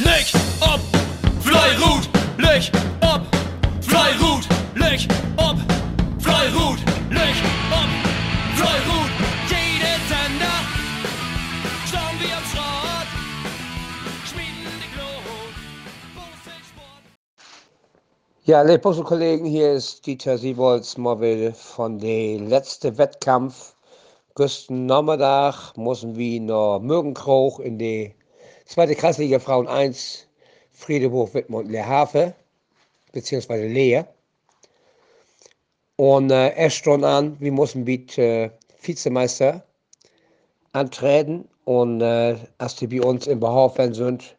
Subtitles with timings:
[0.00, 0.80] Licht ob,
[1.40, 3.22] Fleirut, Licht ob,
[3.80, 5.56] Fleirut, Licht ob,
[6.18, 7.90] Fleirut, Licht ob,
[8.56, 9.10] Fleirut.
[9.48, 10.58] Jede Sender,
[11.86, 13.08] schauen wir am Schrott,
[14.26, 15.54] schmieden die Glut.
[18.46, 20.38] Ja, liebe Kollegen, hier ist Dieter
[20.96, 23.76] mal wieder von dem letzten Wettkampf.
[24.34, 28.16] Gestern Nachmittag mussten wir nach Mögenkroch in die
[28.64, 30.26] zweite Kreisliga Frauen 1,
[30.70, 32.34] Friedeburg, Wittmund, Leerhafe,
[33.12, 34.08] beziehungsweise Leer.
[35.96, 38.50] Und äh, erst schon an, wir mussten mit äh,
[38.82, 39.64] Vizemeister
[40.72, 41.48] antreten.
[41.64, 44.36] Und äh, als die bei uns im Behaupten sind,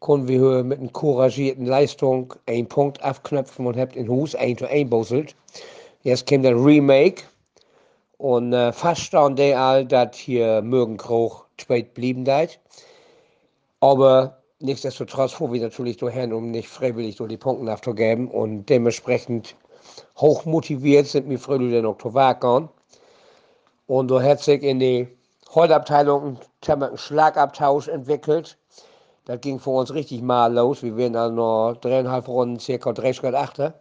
[0.00, 4.68] konnten wir mit einer couragierten Leistung einen Punkt abknöpfen und habt in Hus ein zu
[4.68, 5.34] ein bosselt.
[6.02, 7.22] Jetzt kam der Remake
[8.18, 12.58] und äh, fast stand der all, dass hier Mögenkroch zweit blieben deit.
[13.82, 19.56] Aber nichtsdestotrotz fuhr wir natürlich dahin, um nicht freiwillig durch die Punkte abzugeben und dementsprechend
[20.16, 22.68] hoch motiviert sind wir früher den Oktober gegangen.
[23.88, 25.08] Und da hat sich in die
[25.52, 28.56] Holzabteilung einen Schlagabtausch entwickelt.
[29.24, 30.84] Das ging für uns richtig mal los.
[30.84, 33.74] Wir werden also noch dreieinhalb Runden circa drei Schritt achter.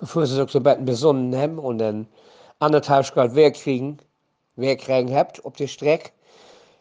[0.00, 2.08] Bevor sie sich so ein besonnen haben und dann
[2.58, 3.98] anderthalb Schritt wegkriegen,
[4.56, 6.10] wegkriegen habt auf die Strecke.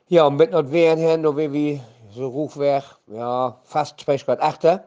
[0.07, 4.83] Ja, und mit noch wehren hin, noch wie so Rufweg, ja, fast zwei Schritt achter.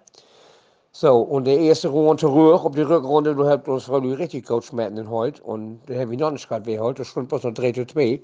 [0.92, 4.64] So, und der erste Runde zurück, auf die Rückrunde, du hast uns voll richtig gut
[4.64, 5.42] schmecken heute.
[5.42, 7.84] Und da habe ich noch einen Schritt weg heute, das stimmt bloß noch 3 zu
[7.84, 8.20] 2.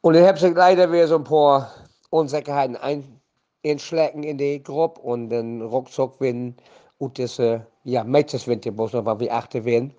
[0.00, 1.70] Und dann habe ich leider wieder so ein paar
[2.08, 3.20] Unsicherheiten ein,
[3.62, 6.56] einschlägen in die Gruppe und dann ruckzuck wenn
[6.96, 9.92] und das, äh, ja, meistens wenn die bloß noch, weil wir achte werden.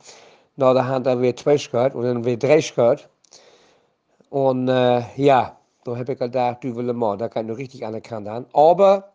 [0.56, 3.08] Na, da haben wir zwei Schritt und dann wieder drei Schritt.
[4.32, 7.86] Und äh, ja, da habe ich gedacht, du willst mal, da kann ich noch richtig
[7.86, 8.46] anerkannt haben.
[8.54, 9.12] Aber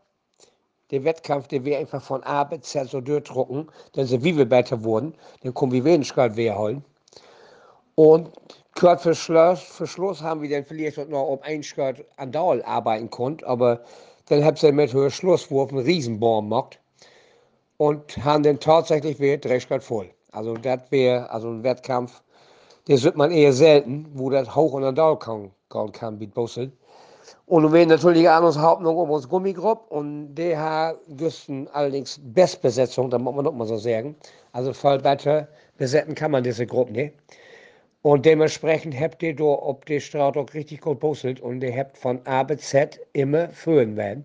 [0.91, 4.85] der Wettkampf, der wäre einfach von A bis Z so durchdrucken, dann sind wir besser
[4.85, 6.85] wurden, dann kommen wir wenig Schritt wieder holen.
[7.95, 8.31] Und
[8.79, 12.63] kurz vor Schluss, vor Schluss haben wir dann vielleicht noch um ein Schritt an Dauer
[12.67, 13.81] arbeiten können, aber
[14.27, 16.79] dann haben sie mit höher Schlusswurf einen Riesenbaum gemacht
[17.79, 20.11] und haben dann tatsächlich wieder drei Schritt voll.
[20.33, 22.23] Also das wäre also ein Wettkampf,
[22.89, 26.35] das wird man eher selten, wo das hoch und an Dauer kann, kann, kann mit
[26.35, 26.71] Bussel.
[27.47, 32.21] Und wir haben natürlich auch unsere Hauptnung um unsere Gummigruppe und der hat gestern allerdings
[32.23, 34.17] Bestbesetzung, da muss man doch mal so sagen.
[34.53, 35.49] Also voll besser
[35.79, 37.15] besetzen kann man diese Gruppe nicht.
[38.03, 41.99] Und dementsprechend habt ihr da auf der Straße auch richtig gut busselt und ihr habt
[41.99, 44.25] von A bis Z immer führen werden.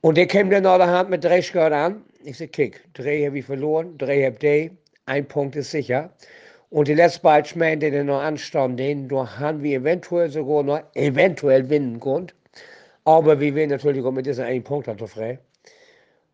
[0.00, 1.40] Und der kam dann an der Hand mit drei
[1.72, 2.04] an.
[2.22, 4.70] Ich sag, kick, drei habe ich verloren, drei hab die,
[5.06, 6.10] ein Punkt ist sicher.
[6.74, 11.70] Und die letzten beiden Spiele, die noch anstanden, da haben wir eventuell sogar noch eventuell
[11.70, 12.32] winnen können.
[13.04, 15.38] Aber wir werden natürlich auch mit diesem einen Punkt halt frei.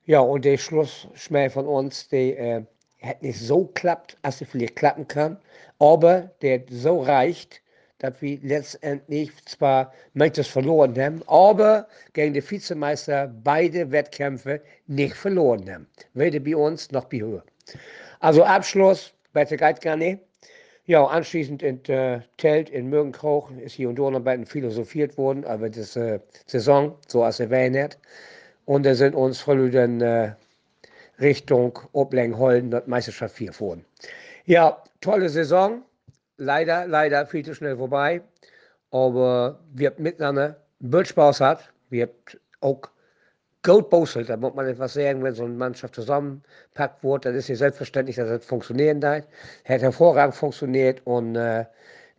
[0.07, 2.63] Ja, und der Schlussschmäh von uns, der äh,
[3.03, 5.37] hat nicht so klappt, als er vielleicht klappen kann,
[5.79, 7.61] aber der so reicht,
[7.99, 15.71] dass wir letztendlich zwar manches verloren haben, aber gegen den Vizemeister beide Wettkämpfe nicht verloren
[15.71, 15.87] haben.
[16.15, 17.43] Weder bei uns noch bei Höhe.
[18.21, 20.30] Also Abschluss, besser geht gar nicht.
[20.91, 25.45] Ja, anschließend in äh, Telt in Mögenkroch ist hier und dort noch ein philosophiert worden,
[25.45, 27.97] aber das äh, Saison, so als erwähnt.
[28.65, 30.33] Und da sind uns voll dann äh,
[31.21, 33.85] Richtung Oblengholden, das Meisterschaft 4 fuhren.
[34.47, 35.83] Ja, tolle Saison.
[36.39, 38.23] Leider, leider viel zu schnell vorbei.
[38.91, 40.57] Aber wir haben miteinander
[41.05, 41.73] Spaß hat.
[41.91, 42.81] Wir haben auch
[43.63, 44.29] gut bosselt.
[44.29, 48.17] Da muss man etwas sagen, wenn so eine Mannschaft zusammenpackt wird, dann ist ja selbstverständlich,
[48.17, 49.25] dass das funktionieren darf.
[49.65, 51.65] Hat hervorragend funktioniert und äh,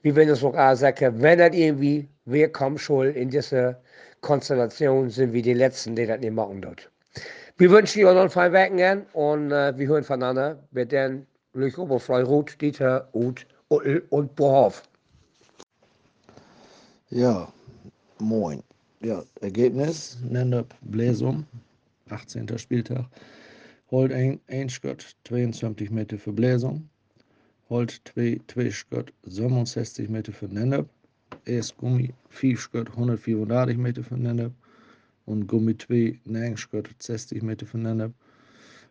[0.04, 3.78] wie wenn es sogar sagen, wenn das irgendwie, wir kommen schon in diese
[4.22, 6.90] Konstellation, sind wir die Letzten, die das nicht machen dort.
[7.58, 10.58] Wir wünschen dir noch einen feinen Wochenende und äh, wir hören voneinander.
[10.72, 14.84] Wir dann Luch Oberfrei, Ruth, Dieter, Uth, Uttel und Bohoff.
[17.10, 17.52] Ja,
[18.20, 18.64] moin.
[19.04, 21.48] Ja, Ergebnis, Nennep Bläsum,
[22.10, 22.56] 18.
[22.60, 23.08] Spieltag.
[23.90, 26.88] Holt ein, Schritt 22 Meter für Bläsum.
[27.68, 30.88] Holt zwei, zwei Schritt 67 Meter für Nennep.
[31.46, 34.54] Erst Gummi 4 Schritt 134 Meter für Nennep.
[35.26, 38.14] Und Gummi 2 9 Schritt 60 Meter für Nennep.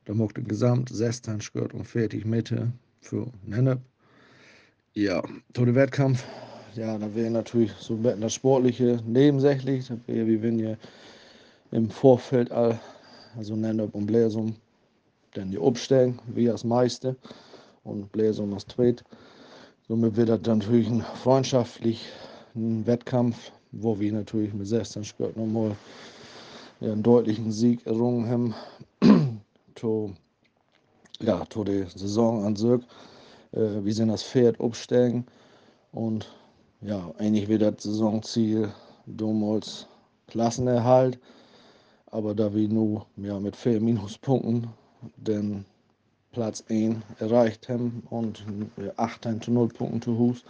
[0.07, 3.79] Da macht er gesamt 16 Schritt und 40 Meter für Nennep.
[4.95, 5.23] Ja,
[5.55, 6.25] der Wettkampf
[6.75, 9.89] ja, da wäre natürlich so das Sportliche nebensächlich.
[9.89, 10.79] Da wäre, wie wenn ihr
[11.73, 12.79] im Vorfeld all,
[13.37, 14.55] also Nennep und Bläsum,
[15.35, 17.17] dann die Obstellen, wie das meiste
[17.85, 19.05] und Bläsum das Tweet.
[19.89, 22.05] Somit wird das natürlich ein freundschaftlich
[22.55, 25.77] ein Wettkampf wo wir natürlich mit 16 Sport nochmal
[26.81, 28.55] einen deutlichen Sieg errungen haben.
[29.75, 30.13] to,
[31.21, 32.81] ja, to die Saison an sich.
[33.53, 35.27] Äh, wir sind das Pferd absteigen
[35.93, 36.33] und
[36.83, 38.73] ja, eigentlich wieder das Saisonziel
[39.07, 39.87] damals
[40.29, 41.19] Klassenerhalt.
[42.07, 44.69] Aber da wir nur ja, mit vier Minuspunkten
[45.17, 45.65] den
[46.33, 48.45] Platz 1 erreicht haben und
[48.97, 50.45] 18 zu 0 Punkten zu Hus,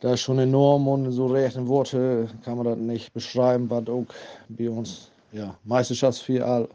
[0.00, 3.88] das ist schon enorm und so recht in Worte kann man das nicht beschreiben, was
[3.88, 4.06] auch
[4.48, 6.68] bei uns ja, Meisterschaftsfinal,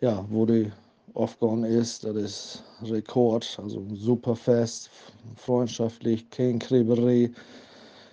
[0.00, 0.70] ja, wo die
[1.14, 4.90] aufgegangen ist, das ist Rekord, also super fest,
[5.36, 7.30] freundschaftlich, kein Kreberei.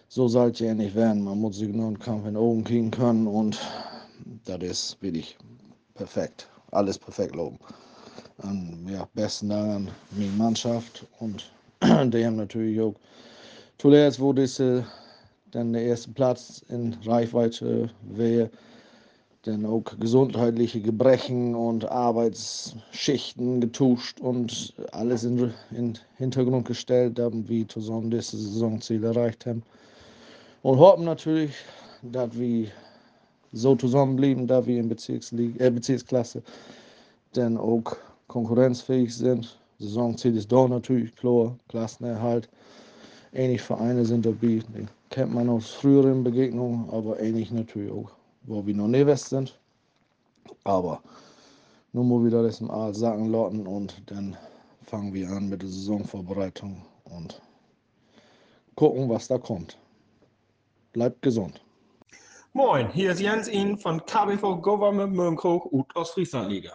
[0.09, 1.23] So sollte ja nicht werden.
[1.23, 3.59] Man muss sich nur einen Kampf in den Augen kriegen können und
[4.45, 5.37] das ist wirklich
[5.93, 6.47] perfekt.
[6.71, 7.59] Alles perfekt loben.
[8.43, 11.51] Und, ja, besten Dank an meine Mannschaft und
[11.83, 12.95] die haben natürlich auch
[13.77, 14.85] zuletzt, wo diese
[15.51, 18.49] dann der erste Platz in Reichweite wäre,
[19.47, 27.65] dann auch gesundheitliche Gebrechen und Arbeitsschichten getuscht und alles in den Hintergrund gestellt haben, wie
[27.65, 29.63] zusammen das Saisonziel erreicht haben.
[30.63, 31.53] Und hoffen natürlich,
[32.01, 32.67] dass wir
[33.53, 36.43] so zusammenblieben, da wir in Bezirksliga, äh, Bezirksklasse
[37.33, 37.95] dann auch
[38.27, 39.57] konkurrenzfähig sind.
[39.79, 42.49] Saisonziel ist da natürlich klar, Klassenerhalt.
[43.33, 48.16] Ähnlich Vereine sind dabei, die kennt man aus früheren Begegnungen, aber ähnlich natürlich auch
[48.47, 49.59] wo wir noch nicht sind.
[50.63, 51.01] Aber
[51.93, 54.35] nun mal wieder das mal sagen lassen und dann
[54.83, 57.41] fangen wir an mit der Saisonvorbereitung und
[58.75, 59.77] gucken, was da kommt.
[60.93, 61.61] Bleibt gesund.
[62.53, 66.73] Moin, hier ist Jens Ihnen von KBV Government Mönchhoch und Ostfrieslandliga.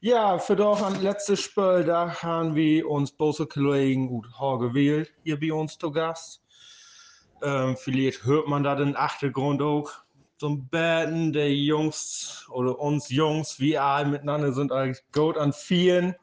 [0.00, 4.26] Ja, für ein letztes Spiel, da haben wir uns Bose Kollegen und
[4.58, 6.42] gewählt, hier bei uns zu Gast.
[7.42, 10.05] Ähm, vielleicht hört man da den Achtergrund auch
[10.38, 16.14] zum Betten der Jungs oder uns Jungs, wir alle miteinander sind eigentlich gut an vielen.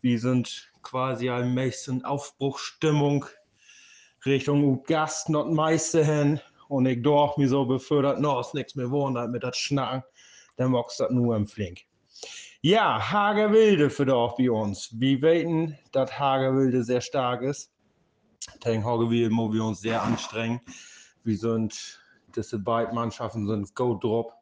[0.00, 3.26] Wir sind quasi ein bisschen Aufbruchstimmung
[4.24, 6.40] Richtung Gast und Meister hin.
[6.68, 10.02] Und ich doch mir so befördert, no, ist nichts mehr wundert mit das Schnacken.
[10.56, 11.80] Dann magst das nur im Flink.
[12.62, 14.88] Ja, Hagerwilde für doch bei uns.
[14.98, 17.72] Wir wissen, dass Hagerwilde sehr stark ist.
[18.60, 20.60] Gegen Hagerwilde müssen wir uns sehr anstrengen.
[21.24, 22.01] Wir sind
[22.36, 24.32] diese beiden Mannschaften sind Go Drop.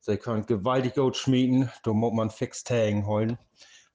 [0.00, 1.70] Sie können gewaltig gut schmieden.
[1.82, 3.38] Da muss man fix Tagen holen,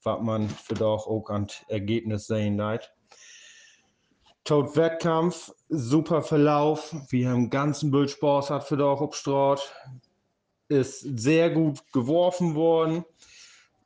[0.03, 2.93] was man für doch auch an Ergebnis sehen leid.
[4.43, 6.95] Tot Wettkampf, super Verlauf.
[7.09, 9.71] Wir haben ganzen Bild Spaß hat für doch Obstraut.
[10.67, 13.05] Ist sehr gut geworfen worden.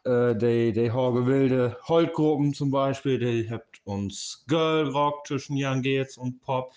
[0.06, 6.18] Äh, die, die Wilde Holtgruppen zum Beispiel, die habt uns Girl Rock zwischen Jan Gates
[6.18, 6.74] und Pop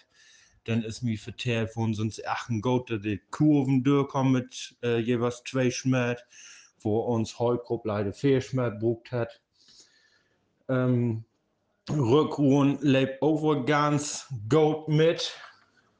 [0.65, 5.71] dann ist mir verteilt worden, sonst achten Gott, die Kurven durchkommen mit äh, jeweils zwei
[5.71, 6.21] Schmerz,
[6.81, 9.41] wo uns Heulgruppe leider vier Schmerz brucht hat.
[10.69, 11.25] Ähm,
[11.91, 15.35] Rückruhen lebt over ganz gut mit.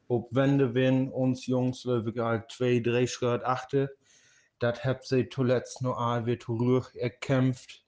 [0.07, 3.95] Ob Wende wenn uns Jungs gerade zwei, drei Schritt achte,
[4.59, 7.83] das habt sie zuletzt noch einmal zurück erkämpft.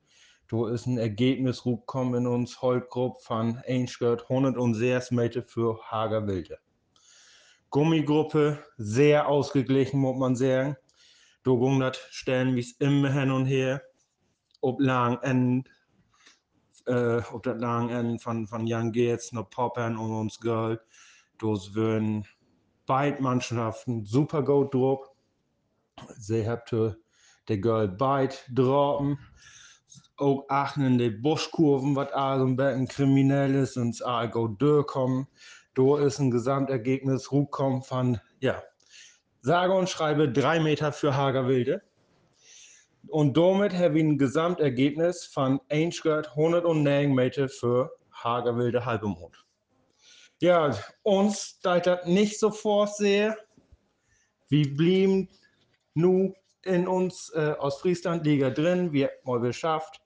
[0.52, 6.28] Da ist ein Ergebnis gekommen in uns Holtgruppe von 1 Schritt 106 Meter für Hager
[6.28, 6.60] Wilde.
[7.70, 10.76] Gummigruppe, sehr ausgeglichen, muss man sagen.
[11.44, 13.82] Da gungert stellen wir es immer hin und her.
[14.60, 15.70] Ob lang End,
[16.86, 20.82] äh, ob das lang End von, von Jan Geertz noch Poppern und uns Girl.
[21.40, 22.28] Das würden
[22.86, 25.08] beide Mannschaften super gut drauf.
[26.18, 26.76] Sie habt
[27.48, 29.18] der Girl beide droppen.
[30.22, 35.28] Auch achten in die Buschkurven, was ein bisschen kriminell ist und es all gut durchkommen.
[35.74, 38.62] Da ist ein Gesamtergebnis rumkommen von, ja,
[39.42, 41.82] sage und schreibe drei Meter für Hagerwilde.
[43.08, 49.44] Und damit haben wir ein Gesamtergebnis von 109 Meter für Hagerwilde Halbemond.
[50.40, 53.36] Ja, uns, da ich das nicht sofort sehe,
[54.50, 55.30] wir blieben
[55.94, 60.01] nu in uns äh, aus Friesland Liga drin, wir haben mal geschafft.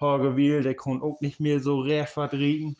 [0.00, 2.76] Hagerwilde, der konnte auch nicht mehr so recht vertreten.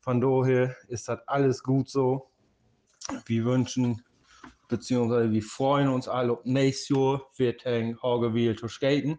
[0.00, 2.30] Von daher ist das alles gut so.
[3.26, 4.02] Wir wünschen
[4.68, 9.18] beziehungsweise wir freuen uns alle auf nächstes Jahr wird ein Haugewiel zu skaten.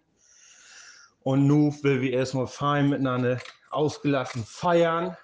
[1.21, 3.39] Und nun will wir erstmal fein miteinander
[3.71, 5.17] ausgelassen feiern.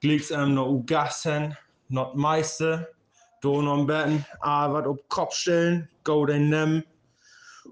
[0.00, 1.56] Glicks einem noch Ugassen,
[1.88, 2.88] not Meister.
[3.42, 3.86] Da noch
[4.40, 6.82] Arbeit auf Kopf stellen, go den.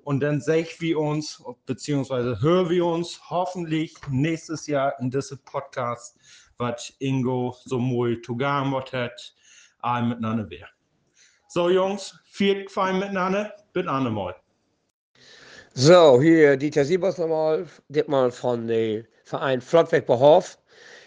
[0.02, 6.18] Und dann sehen wir uns, beziehungsweise hören wir uns hoffentlich nächstes Jahr in diesem Podcast
[6.58, 8.36] was Ingo so mal zu
[8.92, 9.34] hat,
[9.80, 10.68] all miteinander wäre.
[11.48, 13.54] So, Jungs, viel fein miteinander.
[13.72, 14.34] Bitte mal.
[15.74, 17.66] So, hier Dieter Siebers nochmal,
[18.08, 20.58] mal von dem Verein Flottweg Behof.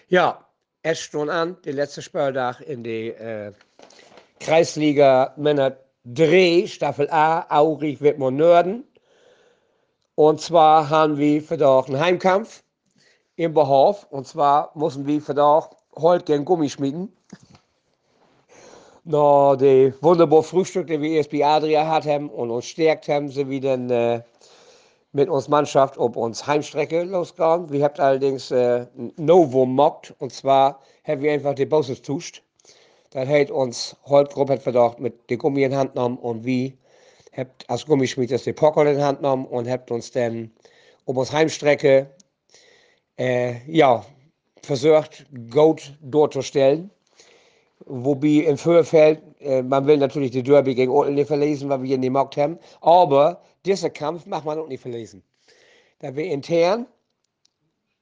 [0.09, 0.45] Ja,
[0.83, 3.53] es stand an, der letzte Spieltag in der äh,
[4.39, 5.77] Kreisliga Männer
[6.09, 8.85] Dreh, Staffel A, Aurich Wittmann Nörden.
[10.15, 12.63] Und zwar haben wir für einen Heimkampf
[13.35, 14.07] im Behof.
[14.09, 15.35] Und zwar müssen wir für
[15.97, 17.11] heute gegen Gummi schmieden.
[19.03, 23.59] Na, die wunderbare Frühstück, die wir ESB Adria hatten und uns stärkt haben, sie wie
[23.59, 24.21] dann äh,
[25.11, 27.69] mit uns Mannschaft auf uns Heimstrecke losgegangen.
[27.69, 28.85] Wir haben allerdings äh,
[29.17, 32.43] Novo mockt und zwar haben wir einfach die Bosses tuscht.
[33.11, 36.77] Dann hat uns Holtgruppe verdacht mit der Gummi in Hand genommen und wie
[37.35, 40.51] habt als Gummischmied das die Pocker in Hand genommen und habt uns dann
[41.05, 42.09] um uns Heimstrecke
[43.17, 44.05] äh, ja,
[44.63, 46.89] versucht, gut durchzustellen.
[47.85, 51.95] Wobei im Vorfeld, äh, man will natürlich die Derby gegen Otel nicht verlesen, weil wir
[51.95, 55.23] ihn nicht mockt haben, aber dieser Kampf macht man auch nicht verlesen.
[55.99, 56.85] Da wir intern,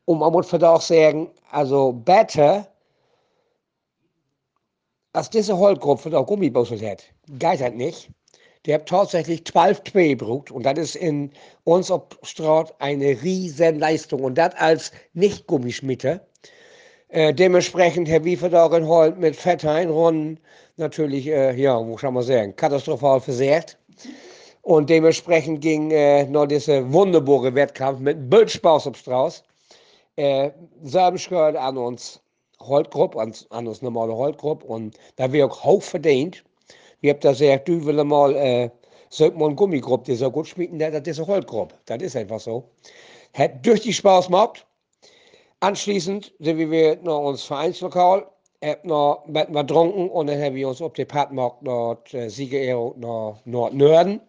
[0.07, 2.67] man muss auch sagen, also besser,
[5.15, 7.03] als diese Holzgruppe da Gummibusselt hat.
[7.39, 8.09] Geistert nicht.
[8.65, 11.31] Der hat tatsächlich 12 2 gebraucht und das ist in
[11.63, 16.19] uns auf Straat eine riesen Leistung und das als Nicht-Gummischmiede.
[17.09, 20.39] Äh, dementsprechend Herr Wiefer in Holt mit Fetteinrunden
[20.77, 23.77] natürlich, äh, ja, wo kann man sagen, katastrophal versehrt.
[24.63, 29.43] Und dementsprechend ging äh, noch dieser wunderbare Wettkampf mit Bildspaß auf Strauß.
[30.15, 30.49] Äh,
[30.81, 32.19] selben gehört an uns
[32.67, 34.65] Holtgruppe, an, an normale Holtgruppe.
[34.65, 36.43] Und da wir auch hoch verdient.
[37.01, 38.69] Wir haben da sehr düvel mal, äh,
[39.09, 41.75] sollte man Gummigruppe, die so gut schmieden, das ist eine Holtgruppe.
[41.85, 42.63] Das ist einfach so.
[43.33, 44.65] Hat durch die Spaß gemacht.
[45.59, 48.25] Anschließend sind wir noch uns Vereinslokal,
[48.63, 51.97] haben noch mit wir getrunken und dann haben wir uns auf den Pad gemacht, nach
[52.13, 54.21] äh, Siegerehrung nach Nordnörden.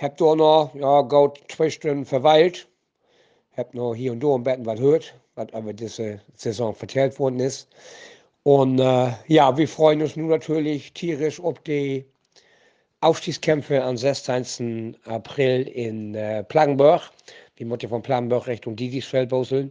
[0.00, 2.69] Hab da noch, ja, gut zwei Stunden verweilt.
[3.56, 7.40] Hab noch hier und da im Betten was gehört, was über diese Saison vertellt worden
[7.40, 7.68] ist.
[8.42, 12.04] Und äh, ja, wir freuen uns nun natürlich tierisch auf die
[13.00, 14.96] Aufstiegskämpfe am 16.
[15.04, 17.02] April in äh, Plankenburg.
[17.58, 19.70] Die Mutter von Plankenburg Richtung Didisfeld boseln.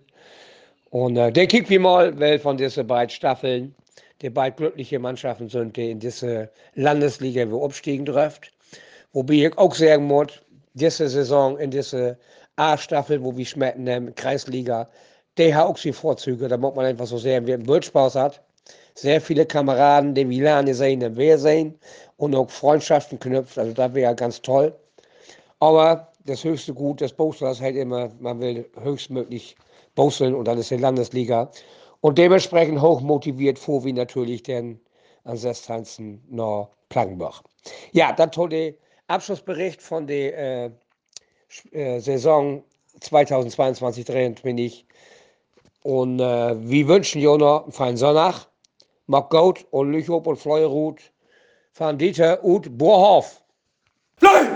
[0.90, 3.76] Und äh, den kicken wir mal, weil von diesen beiden Staffeln
[4.22, 8.52] die beiden glückliche Mannschaften sind, die in diese Landesliga wo abstiegen dürft.
[9.14, 10.42] Wobei ich auch sagen muss,
[10.74, 12.18] diese Saison in diese
[12.60, 14.90] A-Staffel, wo wir schmecken, in Kreisliga,
[15.38, 16.48] der hat auch die Vorzüge.
[16.48, 18.42] Da muss man einfach so sehen, wie ein Wirtspaß hat.
[18.96, 21.80] Sehr viele Kameraden, die wir lernen sehen, den wir sehen
[22.18, 23.58] und auch Freundschaften knüpft.
[23.58, 24.76] Also das wäre ganz toll.
[25.60, 29.56] Aber das höchste Gut des Boosters ist halt immer, man will höchstmöglich
[29.96, 31.50] boosteln und dann ist die Landesliga.
[32.02, 34.80] Und dementsprechend hoch motiviert vor wie natürlich den
[35.24, 36.22] an 16.
[36.30, 37.44] nach Plankenbach.
[37.94, 38.76] Ja, dann tolle
[39.08, 40.72] Abschlussbericht von der äh,
[41.72, 42.64] äh, Saison
[43.02, 44.84] 2022-23.
[45.84, 48.48] Und äh, wir wünschen noch einen feinen Sonntag.
[49.08, 51.00] Macht gut und Lüchop und Fleuerut
[51.74, 53.42] von Dieter und Bohrhoff.
[54.18, 54.49] Fly,